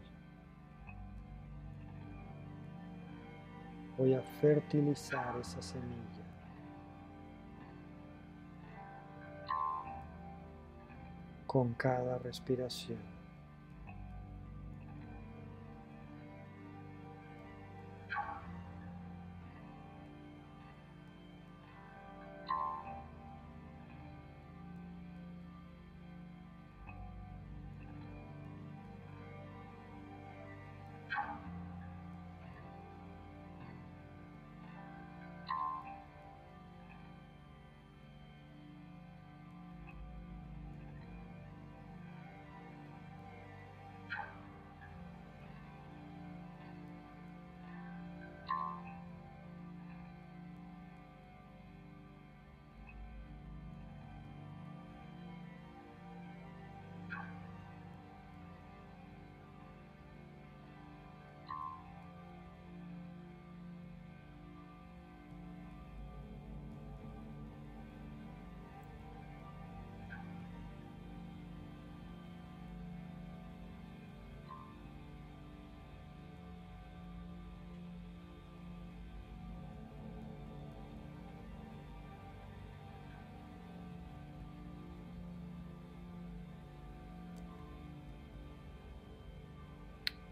[4.01, 6.25] voy a fertilizar esa semilla.
[11.45, 13.11] con cada respiración.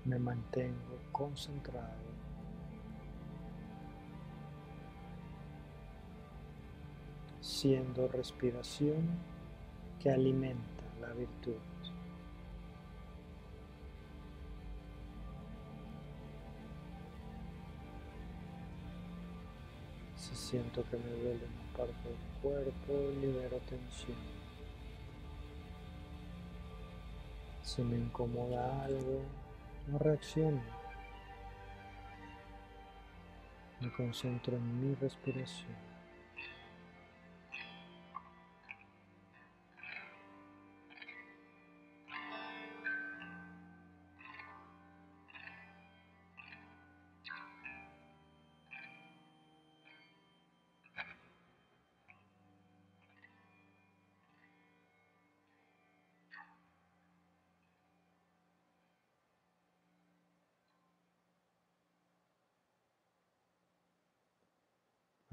[0.10, 2.10] Me mantengo concentrado
[7.39, 9.07] siendo respiración
[10.01, 11.53] que alimenta la virtud.
[20.16, 24.18] Si siento que me duele una parte del cuerpo, libero tensión.
[27.62, 29.22] Si me incomoda algo,
[29.90, 30.62] no reacciono.
[33.82, 35.89] Me concentro en mi respiración.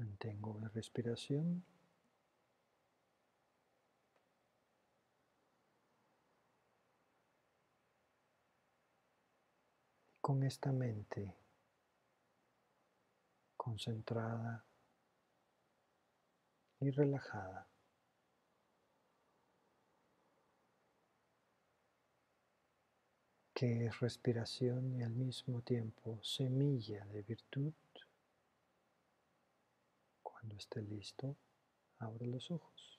[0.07, 1.65] Mantengo mi respiración.
[10.21, 11.35] Con esta mente
[13.57, 14.65] concentrada
[16.79, 17.67] y relajada.
[23.53, 27.73] que es respiración y al mismo tiempo semilla de virtud.
[30.47, 31.35] Cuando esté listo,
[31.99, 32.96] abre los ojos.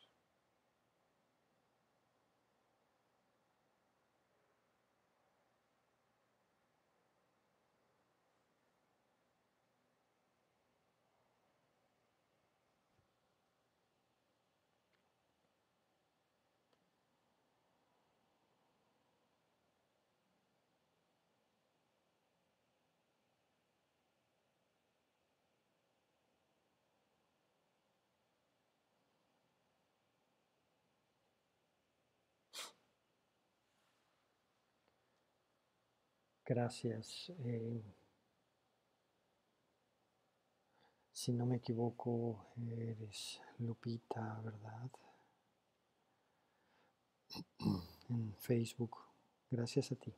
[36.49, 37.31] Gracias.
[37.45, 37.83] Eh,
[41.13, 44.91] si no me equivoco, eres Lupita, ¿verdad?
[48.09, 48.97] En Facebook.
[49.51, 50.15] Gracias a ti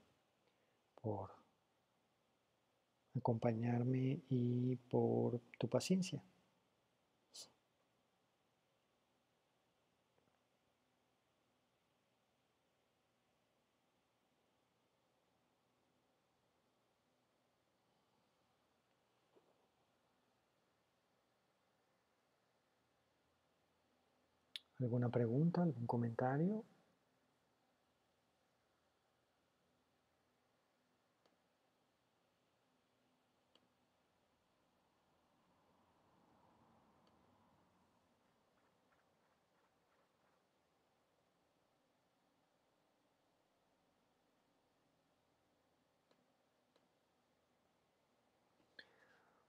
[1.03, 1.33] por
[3.16, 6.22] acompañarme y por tu paciencia.
[24.81, 26.64] ¿Alguna pregunta, algún comentario?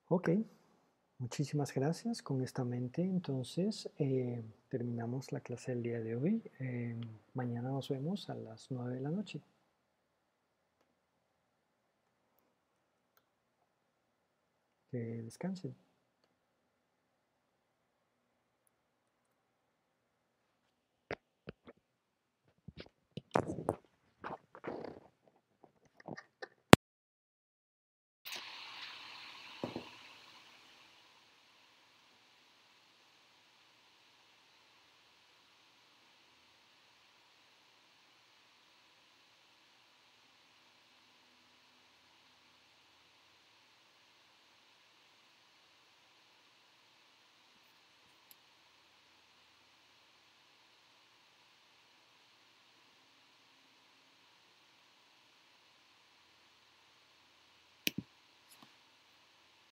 [0.09, 0.29] Ok.
[1.21, 2.23] Muchísimas gracias.
[2.23, 6.41] Con esta mente, entonces, eh, terminamos la clase del día de hoy.
[6.59, 6.99] Eh,
[7.35, 9.39] mañana nos vemos a las 9 de la noche.
[14.89, 15.75] Que descansen.